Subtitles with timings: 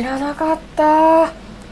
[0.00, 1.26] 知らなかった。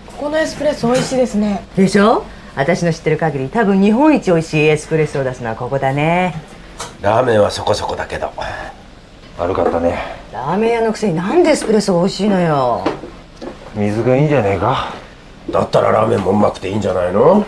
[0.06, 1.64] ここのエスプレッソ美味しいですね。
[1.74, 2.26] でしょ？
[2.56, 6.34] 私の知ってる限り多分日本一美味しいエスプレッソを出すのはここだね。
[7.00, 8.30] ラーメンはそこそこだけど。
[9.38, 9.98] 悪かったね。
[10.30, 12.84] ラーメン屋のくせになんでエスプレッソが美味しいのよ。
[13.74, 14.92] 水がいいんじゃねえか？
[15.50, 17.46] だったらラーメンもうまくていいんじゃないの？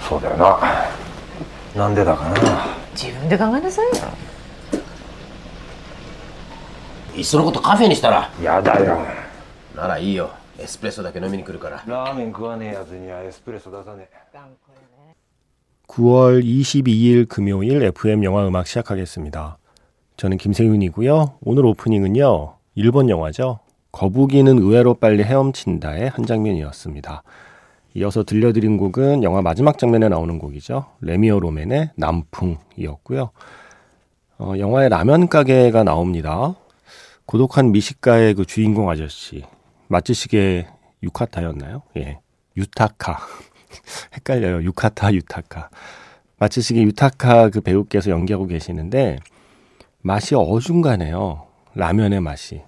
[0.00, 0.58] そうだよな。
[1.76, 2.74] なんでだかな。
[2.94, 3.92] 自分で考えなさいよ
[7.15, 8.99] いっそのことカフェにしたらやだよ
[9.75, 14.19] ならいいよエスプレッソだけ飲みに来るからラーメン食わねえやつにはエスプレッソ出さねえ
[15.87, 19.57] 9월 22일 금요일 FM 영화 음악 시작하겠습니다.
[20.17, 21.37] 저는 김세윤이고요.
[21.41, 22.53] 오늘 오프닝은요.
[22.75, 23.59] 일본 영화죠.
[23.91, 27.23] 거북이는 의외로 빨리 헤엄친다의 한 장면이었습니다.
[27.95, 30.85] 이어서 들려드린 곡은 영화 마지막 장면에 나오는 곡이죠.
[31.01, 33.31] 레미오 로맨의 남풍이었고요.
[34.37, 36.55] 어, 영화에 라면 가게가 나옵니다.
[37.26, 39.44] 고독한 미식가의 그 주인공 아저씨
[39.88, 40.66] 마츠시게
[41.02, 41.82] 유카타였나요?
[41.96, 42.18] 예,
[42.56, 43.18] 유타카
[44.14, 44.62] 헷갈려요.
[44.62, 45.70] 유카타 유타카
[46.38, 49.18] 마츠시게 유타카 그 배우께서 연기하고 계시는데
[50.02, 51.46] 맛이 어중간해요.
[51.74, 52.62] 라면의 맛이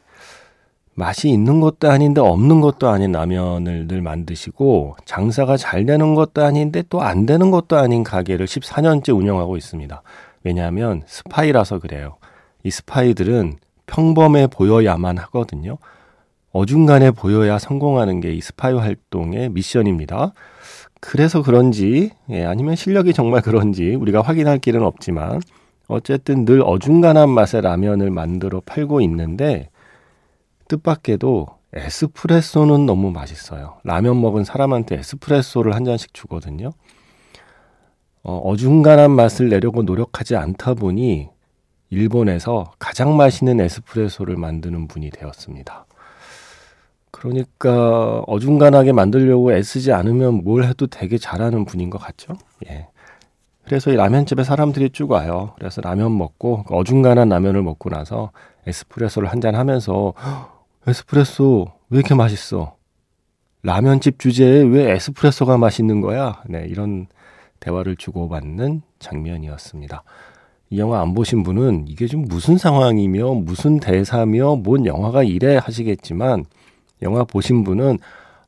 [0.95, 6.83] 맛이 있는 것도 아닌데 없는 것도 아닌 라면을 늘 만드시고 장사가 잘 되는 것도 아닌데
[6.89, 10.03] 또 안 되는 것도 아닌 가게를 14년째 운영하고 있습니다.
[10.43, 12.17] 왜냐하면 스파이라서 그래요.
[12.63, 15.79] 이 스파이들은 평범해 보여야만 하거든요.
[16.53, 20.33] 어중간해 보여야 성공하는 게 이 스파이 활동의 미션입니다.
[21.01, 25.41] 그래서 그런지, 예, 아니면 실력이 정말 그런지 우리가 확인할 길은 없지만,
[25.89, 29.69] 어쨌든 늘 어중간한 맛의 라면을 만들어 팔고 있는데,
[30.69, 33.79] 뜻밖에도 에스프레소는 너무 맛있어요.
[33.85, 36.73] 라면 먹은 사람한테 에스프레소를 한 잔씩 주거든요.
[38.23, 41.29] 어, 어중간한 맛을 내려고 노력하지 않다 보니
[41.91, 45.87] 일본에서 가장 맛있는 에스프레소를 만드는 분이 되었습니다.
[47.11, 52.35] 그러니까 어중간하게 만들려고 애쓰지 않으면 뭘 해도 되게 잘하는 분인 것 같죠?
[52.69, 52.89] 예.
[53.65, 55.53] 그래서 이 라면집에 사람들이 쭉 와요.
[55.59, 58.31] 그래서 라면 먹고 어중간한 라면을 먹고 나서
[58.67, 60.13] 에스프레소를 한 잔 하면서
[60.87, 62.77] 에스프레소 왜 이렇게 맛있어?
[63.63, 66.43] 라면집 주제에 왜 에스프레소가 맛있는 거야?
[66.47, 67.07] 네, 이런
[67.59, 70.05] 대화를 주고받는 장면이었습니다.
[70.71, 76.45] 이 영화 안 보신 분은 이게 좀 무슨 상황이며 무슨 대사며 뭔 영화가 이래 하시겠지만
[77.03, 77.99] 영화 보신 분은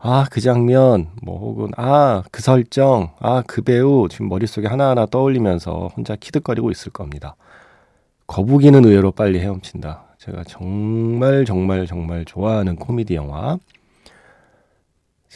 [0.00, 5.88] 아, 그 장면, 뭐, 혹은, 아, 그 설정, 아, 그 배우, 지금 머릿속에 하나하나 떠올리면서
[5.96, 7.34] 혼자 키득거리고 있을 겁니다.
[8.28, 10.04] 거북이는 의외로 빨리 헤엄친다.
[10.18, 13.58] 제가 정말, 정말, 정말 좋아하는 코미디 영화.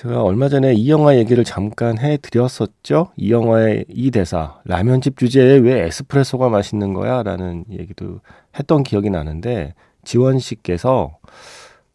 [0.03, 3.13] 제가 얼마 전에 이 영화 얘기를 잠깐 해드렸었죠?
[3.17, 7.23] 이 영화의 이 대사, 라면집 주제에 왜 에스프레소가 맛있는 거야?
[7.23, 8.19] 라는 얘기도
[8.59, 11.19] 했던 기억이 나는데, 지원 씨께서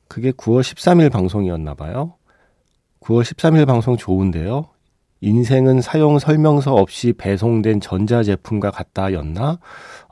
[0.08, 2.14] 그게 9월 13일 방송이었나 봐요.
[3.02, 4.70] 9월 13일 방송 좋은데요.
[5.20, 9.60] 인생은 사용 설명서 없이 배송된 전자제품과 같다였나?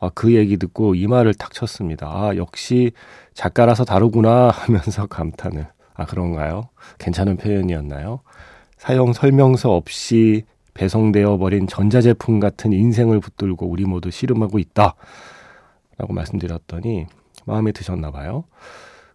[0.02, 2.08] 아, 그 얘기 듣고 이 말을 탁 쳤습니다.
[2.08, 2.92] 아, 역시
[3.34, 5.75] 작가라서 다르구나 하면서 감탄을.
[5.96, 6.70] 아, 그런가요?
[7.00, 8.20] 괜찮은 표현이었나요?
[8.78, 14.96] 사용 설명서 없이 배송되어 버린 전자제품 같은 인생을 붙들고 우리 모두 씨름하고 있다.
[15.98, 17.08] 라고 말씀드렸더니
[17.46, 18.44] 마음에 드셨나 봐요.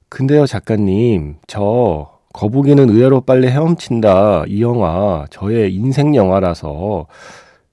[0.09, 4.45] 근데요, 작가님, 저 거북이는 의외로 빨리 헤엄친다.
[4.47, 7.07] 이 영화 저의 인생 영화라서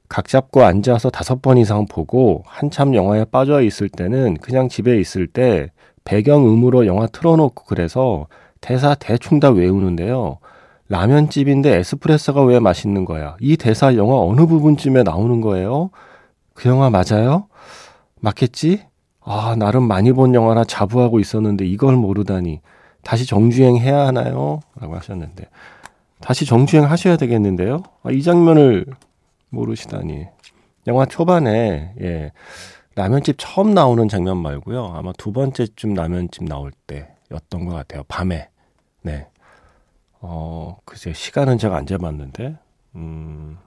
[0.09, 5.27] 각 잡고 앉아서 다섯 번 이상 보고 한참 영화에 빠져 있을 때는 그냥 집에 있을
[5.27, 5.71] 때
[6.05, 8.27] 배경음으로 영화 틀어놓고 그래서
[8.67, 10.39] 대사 대충 다 외우는데요.
[10.89, 13.37] 라면집인데 에스프레소가 왜 맛있는 거야?
[13.39, 15.89] 이 대사 영화 어느 부분쯤에 나오는 거예요?
[16.53, 17.47] 그 영화 맞아요?
[18.19, 18.81] 맞겠지?
[19.21, 22.59] 아, 나름 많이 본 영화라 자부하고 있었는데 이걸 모르다니.
[23.03, 24.59] 다시 정주행 해야 하나요?
[24.77, 25.45] 라고 하셨는데.
[26.19, 27.83] 다시 정주행 하셔야 되겠는데요?
[28.03, 28.85] 아, 이 장면을
[29.49, 30.25] 모르시다니.
[30.87, 32.33] 영화 초반에, 예.
[32.95, 34.91] 라면집 처음 나오는 장면 말고요.
[34.93, 38.03] 아마 두 번째쯤 라면집 나올 때였던 것 같아요.
[38.09, 38.49] 밤에.
[39.07, 39.27] 네.
[40.19, 42.57] 어, 글쎄, 시간은 제가 안 재봤는데,
[42.95, 43.57] 음,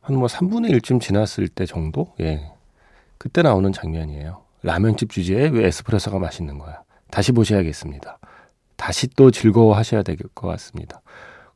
[0.00, 2.12] 한 뭐 3분의 1쯤 지났을 때 정도?
[2.20, 2.52] 예.
[3.18, 4.42] 그때 나오는 장면이에요.
[4.62, 6.82] 라면집 주제에 왜 에스프레소가 맛있는 거야?
[7.10, 8.18] 다시 보셔야겠습니다.
[8.76, 11.02] 다시 또 즐거워하셔야 될 것 같습니다.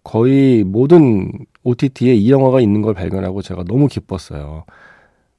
[0.03, 1.31] 거의 모든
[1.63, 4.65] OTT에 이 영화가 있는 걸 발견하고 제가 너무 기뻤어요.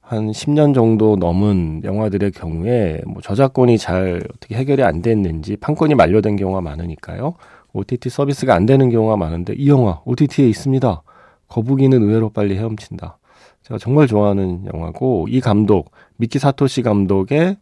[0.08, 6.36] 한 10년 정도 넘은 영화들의 경우에 뭐 저작권이 잘 어떻게 해결이 안 됐는지 판권이 만료된
[6.36, 7.34] 경우가 많으니까요.
[7.74, 11.02] OTT 서비스가 안 되는 경우가 많은데 이 영화 OTT에 있습니다.
[11.48, 13.18] 거북이는 의외로 빨리 헤엄친다.
[13.64, 17.58] 제가 정말 좋아하는 영화고 이 감독 미키 사토시 감독의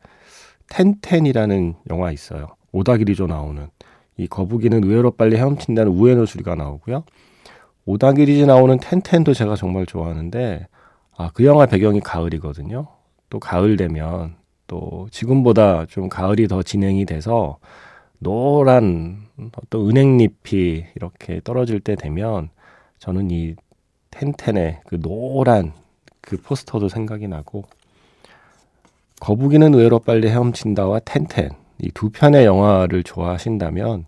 [0.68, 2.48] 텐텐이라는 영화 있어요.
[2.74, 3.68] 오다기리조 나오는
[4.18, 7.06] 이 거북이는 의외로 빨리 헤엄친다는 우에노 수리가 나오고요.
[7.86, 10.68] 오다기리지 나오는 텐텐도 제가 정말 좋아하는데
[11.16, 12.88] 아, 그 영화 배경이 가을이거든요.
[13.30, 14.36] 또 가을 되면
[14.68, 17.58] 또 지금보다 좀 가을이 더 진행이 돼서
[18.20, 22.50] 노란 어떤 은행잎이 이렇게 떨어질 때 되면
[23.00, 23.56] 저는 이
[24.12, 25.74] 텐텐의 그 노란
[26.22, 27.66] 그 포스터도 생각이 나고
[29.20, 31.50] 거북이는 의외로 빨리 헤엄친다와 텐텐
[31.80, 34.06] 이 두 편의 영화를 좋아하신다면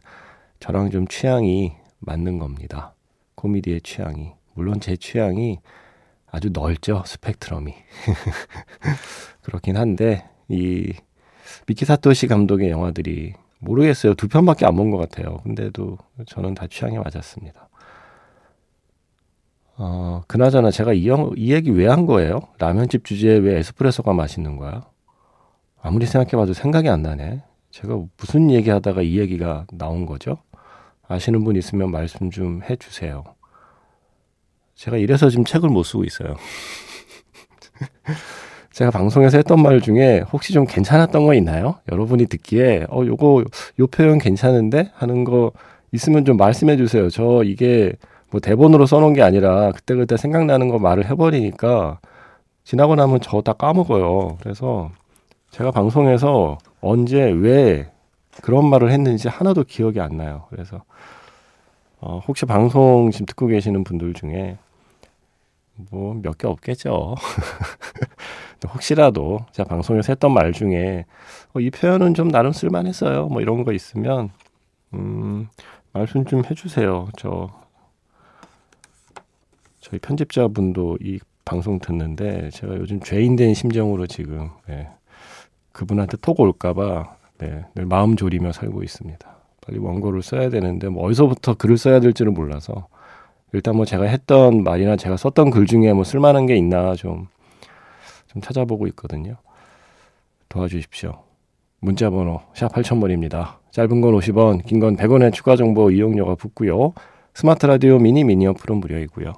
[0.60, 2.94] 저랑 좀 취향이 맞는 겁니다.
[3.36, 4.32] 코미디의 취향이.
[4.54, 5.60] 물론 제 취향이
[6.36, 7.04] 아주 넓죠.
[7.06, 7.74] 스펙트럼이.
[9.44, 10.92] 그렇긴 한데 이
[11.68, 14.16] 미키 사토시 감독의 영화들이 모르겠어요.
[14.16, 15.38] 두 편밖에 안 본 것 같아요.
[15.44, 15.98] 근데도
[16.28, 17.70] 저는 다 취향에 맞았습니다.
[19.78, 22.42] 어, 그나저나 제가 이, 영, 이 얘기 왜 한 거예요?
[22.60, 24.84] 라면집 주제에 왜 에스프레소가 맛있는 거야?
[25.82, 27.44] 아무리 생각해봐도 생각이 안 나네.
[27.72, 30.38] 제가 무슨 얘기 하다가 이 얘기가 나온 거죠?
[31.08, 33.24] 아시는 분 있으면 말씀 좀 해주세요.
[34.76, 36.36] 제가 이래서 지금 책을 못 쓰고 있어요.
[38.72, 41.76] 제가 방송에서 했던 말 중에 혹시 좀 괜찮았던 거 있나요?
[41.92, 43.46] 여러분이 듣기에 어 요거
[43.80, 45.52] 요 표현 괜찮은데 하는 거
[45.94, 47.10] 있으면 좀 말씀해 주세요.
[47.10, 47.94] 저 이게
[48.32, 52.00] 뭐 대본으로 써놓은 게 아니라 그때그때 생각나는 거 말을 해버리니까
[52.66, 54.38] 지나고 나면 저 다 까먹어요.
[54.42, 54.92] 그래서
[55.52, 57.90] 제가 방송에서 언제 왜
[58.42, 60.48] 그런 말을 했는지 하나도 기억이 안 나요.
[60.50, 60.84] 그래서
[62.02, 64.58] 어, 혹시 방송 지금 듣고 계시는 분들 중에
[65.76, 67.16] 뭐 몇 개 없겠죠.
[68.74, 71.06] 혹시라도 제가 방송에서 했던 말 중에
[71.54, 73.28] 어, 이 표현은 좀 나름 쓸만했어요.
[73.28, 74.30] 뭐 이런 거 있으면
[74.94, 75.48] 음,
[75.94, 77.10] 말씀 좀 해주세요.
[77.18, 77.50] 저
[79.80, 84.90] 저희 편집자분도 이 방송 듣는데 제가 요즘 죄인된 심정으로 지금 네,
[85.74, 89.36] 그분한테 톡 올까봐 네, 늘 마음 졸이며 살고 있습니다.
[89.66, 92.88] 빨리 원고를 써야 되는데 뭐 어디서부터 글을 써야 될지를 몰라서
[93.56, 97.28] 일단 뭐 제가 했던 말이나 제가 썼던 글 중에 뭐 쓸만한 게 있나 좀,
[98.28, 99.38] 좀 찾아보고 있거든요.
[100.50, 101.14] 도와주십시오.
[101.80, 103.56] 문자 번호 샵 8000번입니다.
[103.72, 106.94] 짧은 건 50원, 긴 건 100원의 추가 정보 이용료가 붙고요.
[107.34, 109.32] 스마트 라디오 미니 미니 어플은 무료이고요.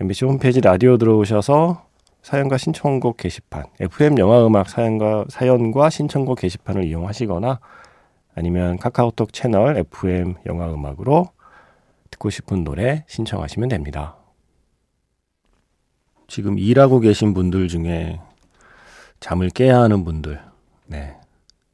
[0.00, 1.86] MBC 홈페이지 라디오 들어오셔서
[2.22, 7.58] 사연과 신청곡 게시판, FM 영화 음악 사연과 사연과 신청곡 게시판을 이용하시거나
[8.36, 11.30] 아니면 카카오톡 채널 FM 영화 음악으로
[12.20, 14.14] 듣고 싶은 노래 신청하시면 됩니다.
[16.28, 18.20] 지금 일하고 계신 분들 중에
[19.18, 20.40] 잠을 깨야 하는 분들,
[20.86, 21.16] 네.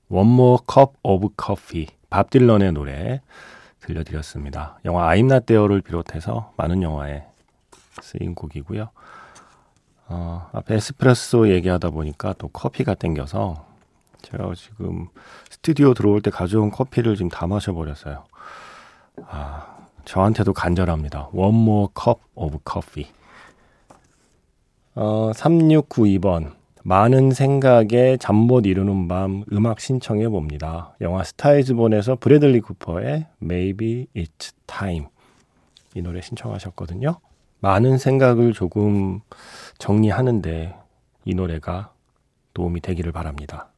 [0.08, 3.20] One More Cup of Coffee, 밥 딜런의 노래
[3.80, 4.78] 들려드렸습니다.
[4.84, 7.26] 영화 I'm Not There를 비롯해서 많은 영화에
[8.00, 8.88] 쓰인 곡이고요.
[10.08, 13.66] 어, 앞에 에스프레소 얘기하다 보니까 또 커피가 땡겨서
[14.22, 15.08] 제가 지금
[15.50, 18.24] 스튜디오 들어올 때 가져온 커피를 지금 다 마셔버렸어요.
[19.28, 19.75] 아,
[20.06, 21.28] 저한테도 간절합니다.
[21.34, 23.10] One more cup of coffee.
[24.94, 26.54] 어, 3692번.
[26.84, 30.94] 많은 생각에 잠 못 이루는 밤 음악 신청해 봅니다.
[31.00, 35.06] 영화 스타이즈본에서 브래들리 쿠퍼의 Maybe It's Time.
[35.94, 37.18] 이 노래 신청하셨거든요.
[37.58, 39.20] 많은 생각을 조금
[39.78, 40.76] 정리하는데
[41.24, 41.90] 이 노래가
[42.54, 43.68] 도움이 되기를 바랍니다.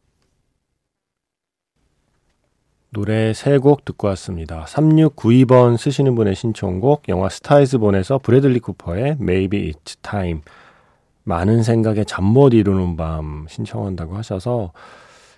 [2.90, 4.64] 노래 세 곡 듣고 왔습니다.
[4.66, 10.40] 3692번 쓰시는 분의 신청곡 영화 스타이즈본에서 브래들리 쿠퍼의 Maybe It's Time
[11.25, 14.73] 많은 생각에 잠 못 이루는 밤 신청한다고 하셔서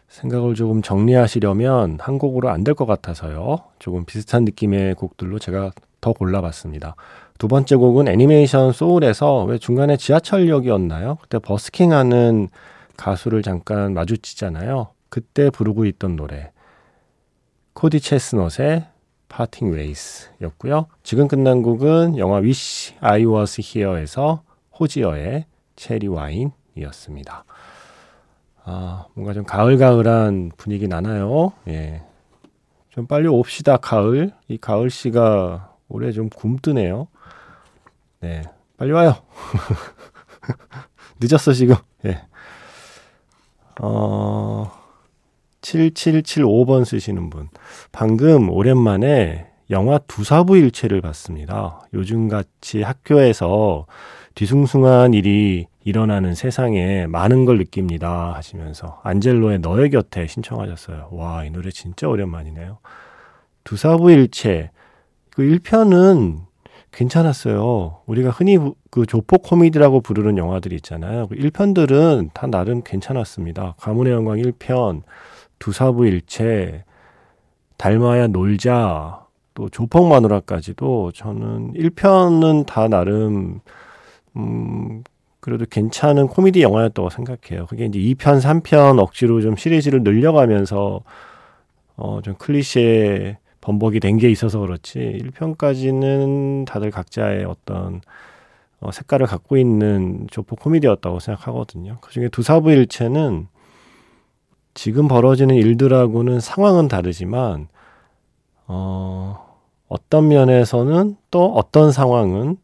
[0.09, 3.59] 생각을 조금 정리하시려면 한 곡으로 안 될 것 같아서요.
[3.80, 6.95] 조금 비슷한 느낌의 곡들로 제가 더 골라봤습니다.
[7.38, 11.19] 두 번째 곡은 애니메이션 소울에서 왜 중간에 지하철역이었나요?
[11.23, 12.49] 그때 버스킹하는
[12.97, 14.88] 가수를 잠깐 마주치잖아요.
[15.09, 16.50] 그때 부르고 있던 노래.
[17.75, 18.87] 코디 체스넛의
[19.29, 20.87] 파팅 웨이스였고요.
[21.03, 24.43] 지금 끝난 곡은 영화 Wish I Was Here에서
[24.79, 25.47] 호지어의
[25.77, 27.45] 체리 와인이었습니다.
[28.65, 31.53] 아, 뭔가 좀 가을가을한 분위기 나나요?
[31.69, 32.03] 예.
[32.91, 34.33] 좀 빨리 옵시다, 가을.
[34.49, 37.09] 이 가을 씨가 올해 좀 굼뜨네요.
[38.21, 38.43] 네.
[38.77, 39.15] 빨리 와요.
[41.21, 41.77] 늦었어, 지금.
[42.05, 42.23] 예.
[43.81, 44.71] 어,
[45.61, 47.49] 7775번 쓰시는 분.
[47.93, 51.83] 방금 오랜만에 영화 두사부 일체를 봤습니다.
[51.95, 53.87] 요즘같이 학교에서
[54.35, 58.35] 뒤숭숭한 일이 일어나는 세상에 많은 걸 느낍니다.
[58.35, 61.09] 하시면서 안젤로의 너의 곁에 신청하셨어요.
[61.12, 62.79] 와, 이 노래 진짜 오랜만이네요.
[63.64, 64.71] 두사부 일체.
[65.31, 66.40] 그 1편은
[66.93, 68.00] 괜찮았어요.
[68.07, 68.59] 우리가 흔히
[68.90, 71.29] 그 조폭 코미디라고 부르는 영화들이 있잖아요.
[71.29, 73.75] 그 1편들은 다 나름 괜찮았습니다.
[73.79, 75.02] 가문의 영광 1편,
[75.61, 76.85] 두사부 일체,
[77.79, 83.61] 닮아야 놀자 또 조폭 마누라까지도 저는 1편은 다 나름
[84.37, 85.02] 음
[85.40, 87.67] 그래도 괜찮은 코미디 영화였다고 생각해요.
[87.67, 91.02] 그게 이제 2편, 3편 억지로 좀 시리즈를 늘려가면서
[91.97, 98.00] 어 좀 클리셰 번복이 된 게 있어서 그렇지 1편까지는 다들 각자의 어떤
[98.81, 101.99] 어, 색깔을 갖고 있는 조폭 코미디였다고 생각하거든요.
[102.00, 103.49] 그중에 두사부일체는
[104.75, 107.69] 지금 벌어지는 일들하고는 상황은 다르지만
[108.67, 109.59] 어,
[109.89, 112.57] 어떤 면에서는 또 어떤 상황은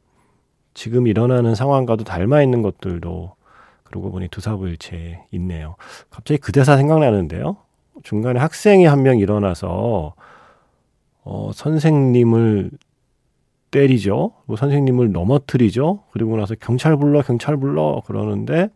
[0.74, 3.34] 지금 일어나는 상황과도 닮아 있는 것들도
[3.82, 5.76] 그러고 보니 두사부일체에 있네요.
[6.10, 7.56] 갑자기 그 대사 생각나는데요.
[8.02, 10.14] 중간에 학생이 한 명 일어나서
[11.24, 12.70] 어, 선생님을
[13.70, 14.32] 때리죠.
[14.44, 16.00] 뭐 선생님을 넘어뜨리죠.
[16.12, 18.68] 그리고 나서 경찰 불러, 경찰 불러 그러는데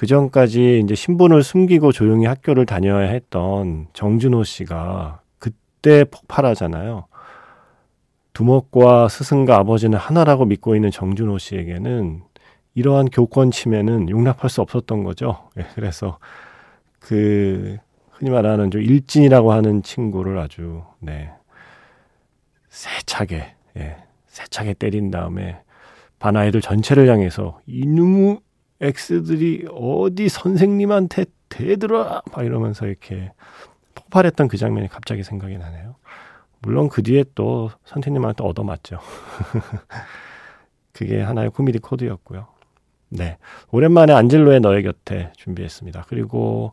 [0.00, 7.04] 그 전까지 이제 신분을 숨기고 조용히 학교를 다녀야 했던 정준호 씨가 그때 폭발하잖아요.
[8.32, 12.22] 두목과 스승과 아버지는 하나라고 믿고 있는 정준호 씨에게는
[12.72, 15.50] 이러한 교권 침해는 용납할 수 없었던 거죠.
[15.60, 16.18] 예, 그래서
[16.98, 17.76] 그
[18.12, 21.30] 흔히 말하는 좀 일진이라고 하는 친구를 아주 네
[22.70, 23.96] 세차게 예,
[24.28, 25.60] 세차게 때린 다음에
[26.18, 28.40] 반 아이들 전체를 향해서 이누
[28.80, 33.32] 무 엑스들이 어디 선생님한테 대들어 막 이러면서 이렇게
[33.94, 35.96] 폭발했던 그 장면이 갑자기 생각이 나네요.
[36.62, 38.98] 물론 그 뒤에 또 선생님한테 얻어맞죠.
[40.92, 42.48] 그게 하나의 코미디 코드였고요.
[43.10, 43.38] 네.
[43.70, 46.04] 오랜만에 안젤로의 너의 곁에 준비했습니다.
[46.08, 46.72] 그리고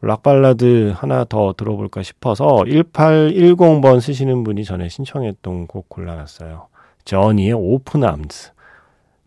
[0.00, 6.68] 락발라드 하나 더 들어볼까 싶어서 1810번 쓰시는 분이 전에 신청했던 곡 골라놨어요.
[7.04, 8.52] 저니의 Open Arms.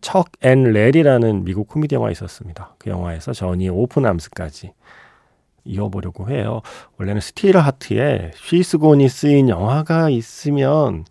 [0.02, 2.76] 척 앤 래리라는 미국 코미디 영화 있었습니다.
[2.78, 4.74] 그 영화에서 저니의 Open Arms까지
[5.64, 6.62] 이어보려고 해요.
[6.98, 11.06] 원래는 스틸하트의 She's Gone이 쓰인 영화가 있으면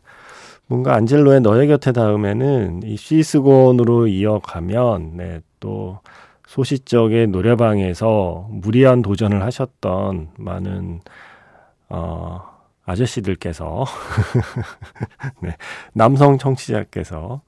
[0.67, 6.01] 뭔가 안젤로의 너의 곁에 다음에는 이 쉬스곤으로 이어가면 네, 또
[6.47, 11.01] 소시적의 노래방에서 무리한 도전을 하셨던 많은
[11.89, 12.41] 어,
[12.85, 13.85] 아저씨들께서
[15.43, 15.57] 네,
[15.93, 17.43] 남성 청취자께서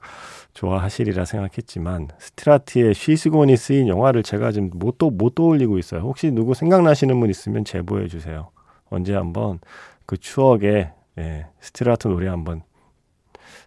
[0.53, 6.01] 좋아하시리라 생각했지만 스트라티의 쉬스곤이 쓰인 영화를 제가 지금 못, 또, 못 떠올리고 있어요.
[6.01, 8.49] 혹시 누구 생각나시는 분 있으면 제보해 주세요.
[8.89, 9.59] 언제 한번
[10.05, 12.63] 그 추억의 예, 스틸하트 노래 한번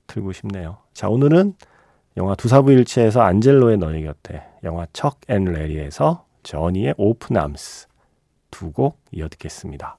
[0.07, 0.79] 틀고 싶네요.
[0.93, 1.55] 자 오늘은
[2.17, 7.89] 영화 두사부일체에서 안젤로의 너의 곁에 영화 척 앤 래리에서 저니의 Open Arms
[8.51, 9.99] 두 곡 이어 듣겠습니다.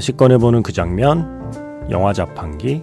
[0.00, 1.28] 다시 꺼내보는 그 장면,
[1.90, 2.82] 영화 자판기.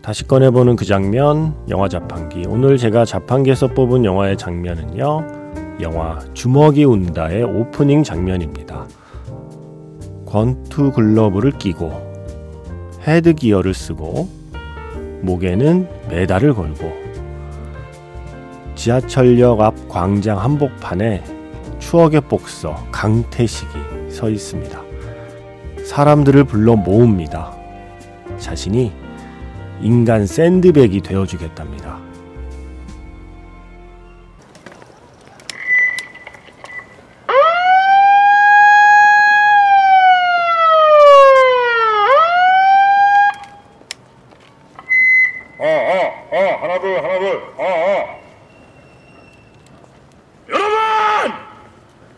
[0.00, 2.44] 다시 꺼내보는 그 장면, 영화 자판기.
[2.46, 5.26] 오늘 제가 자판기에서 뽑은 영화의 장면은요,
[5.80, 8.86] 영화 주먹이 운다의 오프닝 장면입니다.
[10.26, 12.11] 권투 글러브를 끼고
[13.06, 14.28] 헤드기어를 쓰고
[15.22, 16.92] 목에는 메달을 걸고
[18.74, 21.22] 지하철역 앞 광장 한복판에
[21.78, 23.72] 추억의 복서 강태식이
[24.08, 24.82] 서 있습니다.
[25.84, 27.56] 사람들을 불러 모읍니다.
[28.38, 28.92] 자신이
[29.80, 32.11] 인간 샌드백이 되어주겠답니다.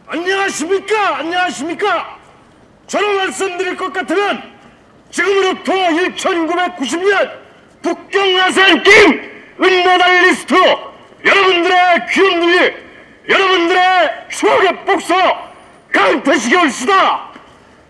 [0.07, 1.17] 안녕하십니까?
[1.19, 2.19] 안녕하십니까?
[2.87, 4.43] 저는 말씀드릴 것 같으면
[5.11, 7.31] 지금으로부터 1990년
[7.83, 10.55] 북경 아세안 게임 은메달리스트
[11.27, 12.73] 여러분들의 귀염 누이
[13.29, 15.15] 여러분들의 추억의 복서
[15.93, 17.31] 강태식이 올시다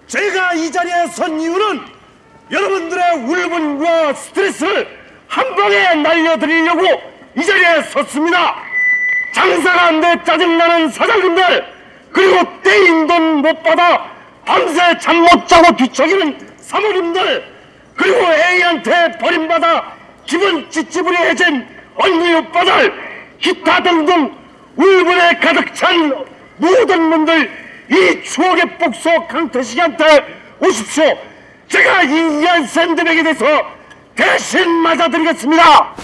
[0.08, 1.80] 제가 이 자리에 선 이유는
[2.50, 6.82] 여러분들의 울분과 스트레스를 한 방에 날려드리려고
[7.36, 8.56] 이 자리에 섰습니다.
[9.34, 11.66] 장사가 안 돼 짜증나는 사장님들
[12.12, 14.08] 그리고 떼인 돈 못 받아
[14.44, 17.44] 밤새 잠 못 자고 뒤척이는 사모님들
[17.96, 19.92] 그리고 애인한테 버림받아
[20.26, 21.66] 기분 찌찌부리해진
[21.96, 22.92] 언니 오빠들
[23.40, 24.32] 기타 등등
[24.76, 26.24] 울분에 가득 찬
[26.56, 27.50] 모든 분들
[27.90, 30.24] 이 추억의 복소 강태식한테
[30.60, 31.18] 오십시오.
[31.68, 33.44] 제가 인기한 샌드백에 대해서
[34.14, 35.94] 대신 맞아드리겠습니다.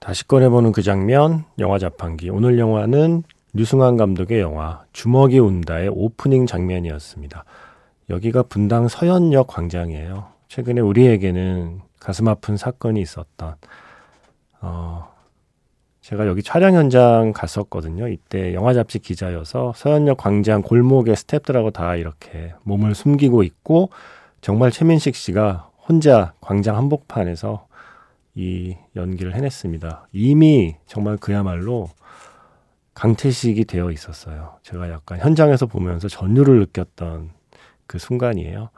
[0.00, 2.30] 다시 꺼내보는 그 장면, 영화 자판기.
[2.30, 7.44] 오늘 영화는 류승환 감독의 영화 주먹이 운다의 오프닝 장면이었습니다.
[8.10, 10.26] 여기가 분당 서현역 광장이에요.
[10.48, 13.54] 최근에 우리에게는 가슴 아픈 사건이 있었던
[14.60, 15.08] 어,
[16.00, 18.08] 제가 여기 촬영 현장 갔었거든요.
[18.08, 23.90] 이때 영화 잡지 기자여서 서현역 광장 골목에 스탭들하고 다 이렇게 몸을 숨기고 있고
[24.40, 27.66] 정말 최민식 씨가 혼자 광장 한복판에서
[28.34, 30.08] 이 연기를 해냈습니다.
[30.12, 31.90] 이미 정말 그야말로
[32.98, 34.58] 강태식이 되어 있었어요.
[34.64, 37.30] 제가 약간 현장에서 보면서 전율을 느꼈던
[37.86, 38.70] 그 순간이에요.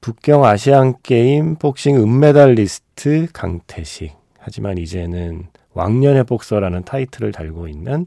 [0.00, 4.16] 북경 아시안 게임 복싱 은메달리스트 강태식.
[4.36, 8.06] 하지만 이제는 왕년의 복서라는 타이틀을 달고 있는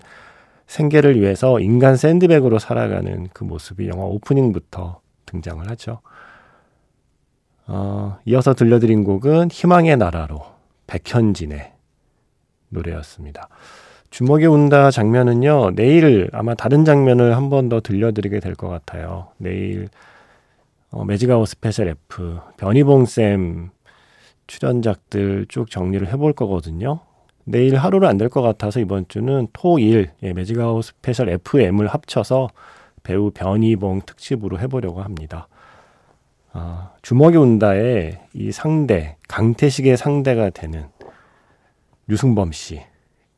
[0.68, 6.02] 생계를 위해서 인간 샌드백으로 살아가는 그 모습이 영화 오프닝부터 등장을 하죠.
[7.68, 10.44] 어, 이어서 들려드린 곡은 희망의 나라로
[10.88, 11.79] 백현진의
[12.70, 13.48] 노래였습니다.
[14.10, 19.28] 주먹이 운다 장면은요, 내일 아마 다른 장면을 한 번 더 들려드리게 될 것 같아요.
[19.38, 19.88] 내일,
[20.92, 23.70] 어, 매직아워 스페셜 F, 변희봉 쌤
[24.48, 27.02] 출연작들 쭉 정리를 해볼 거거든요.
[27.46, 32.50] 내일 하루는 안될 것 같아서 이번 주는 토, 일, 예, 매직아워 스페셜 FM을 합쳐서
[33.04, 35.48] 배우 변희봉 특집으로 해보려고 합니다.
[36.52, 40.86] 아, 주먹이 운다의 이 상대, 강태식의 상대가 되는
[42.10, 42.82] 류승범 씨.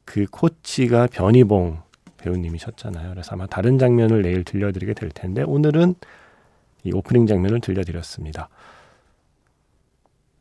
[0.05, 1.81] 그 코치가 변희봉
[2.17, 3.09] 배우님이셨잖아요.
[3.09, 5.95] 그래서 아마 다른 장면을 내일 들려드리게 될 텐데, 오늘은
[6.85, 8.47] 이 오프닝 장면을 들려드렸습니다.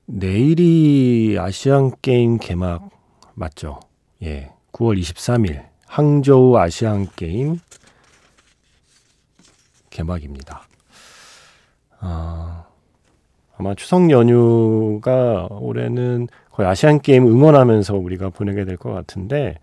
[0.07, 2.89] 내일이 아시안 게임 개막
[3.35, 3.81] 맞죠?
[4.23, 4.53] 예.
[4.73, 7.59] 9월 23일 항저우 아시안 게임
[9.91, 10.63] 개막입니다.
[11.99, 12.65] 아,
[13.61, 19.57] 아마 추석 연휴가 올해는 거의 아시안 게임 응원하면서 우리가 보내게 될 것 같은데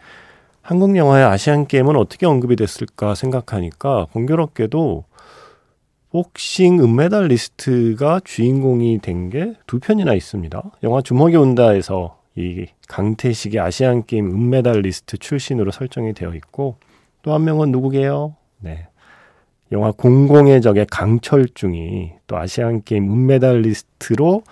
[0.61, 5.05] 한국 영화의 아시안 게임은 어떻게 언급이 됐을까 생각하니까 공교롭게도
[6.11, 10.61] 복싱 은메달리스트가 주인공이 된 게 두 편이나 있습니다.
[10.83, 16.75] 영화 주먹이 온다에서 이 강태식의 아시안 게임 은메달리스트 출신으로 설정이 되어 있고
[17.23, 18.35] 또 한 명은 누구게요?
[18.59, 18.87] 네.
[19.71, 24.43] 영화 공공의 적의 강철중이 또 아시안 게임 은메달리스트로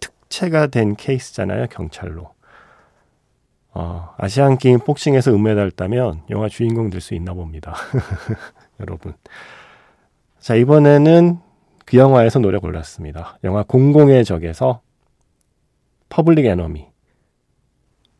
[0.00, 2.34] 특채가 된 케이스잖아요, 경찰로.
[3.72, 7.74] 어, 아시안 게임 복싱에서 은메달 따면 영화 주인공 될 수 있나 봅니다.
[8.80, 9.14] 여러분.
[10.40, 11.38] 자, 이번에는
[11.84, 13.38] 그 영화에서 노래 골랐습니다.
[13.44, 14.80] 영화 공공의 적에서
[16.08, 16.86] Public Enemy.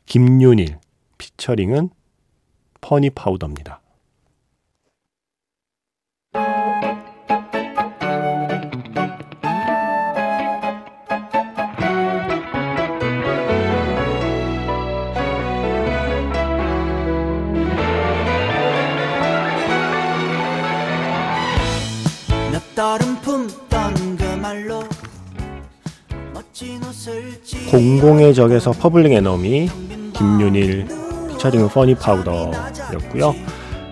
[0.04, 0.78] 김윤일
[1.18, 1.90] 피처링은
[2.80, 3.80] 퍼니 파우더입니다.
[28.06, 29.68] 공의 적에서 Public Enemy
[30.12, 30.86] 김윤일
[31.28, 33.34] 피처링은 퍼니 파우더였고요.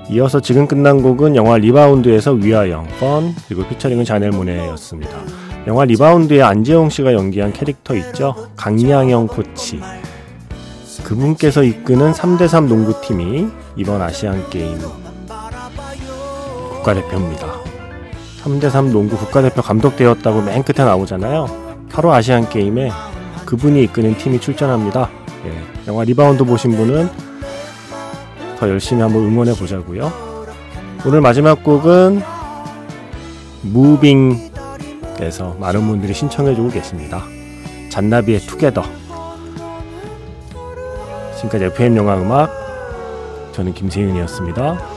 [0.09, 5.18] 이어서 지금 끝난 곡은 영화 리바운드에서 We Are Young 펀 그리고 피처링은 자넬 모네였습니다.
[5.66, 8.37] 영화 리바운드에 안재홍 씨가 연기한 캐릭터 있죠.
[8.55, 9.81] 강양영 코치.
[11.03, 14.79] 그분께서 이끄는 3대3 농구팀이 이번 아시안 게임
[16.77, 17.48] 국가대표입니다.
[18.44, 21.48] 3대3 농구 국가대표 감독되었다고 맨 끝에 나오잖아요.
[21.90, 22.92] 바로 아시안 게임에
[23.54, 25.08] 그분이 이끄는 팀이 출전합니다.
[25.46, 25.52] 예,
[25.86, 27.08] 영화 리바운드 보신 분은
[28.58, 30.12] 더 열심히 한번 응원해 보자고요.
[31.06, 32.20] 오늘 마지막 곡은
[33.62, 37.22] 무빙에서 많은 분들이 신청해 주고 계십니다.
[37.90, 38.82] 잔나비의 Together.
[41.36, 42.50] 지금까지 FM 영화 음악
[43.52, 44.93] 저는 김세윤이었습니다.